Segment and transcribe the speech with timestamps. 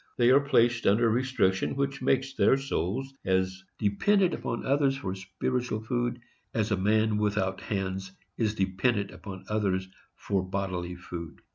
[0.17, 5.83] They are placed under restriction which makes their souls as dependent upon others for spiritual
[5.83, 6.19] food
[6.55, 11.41] as a man without hands is dependent upon others for bodily food.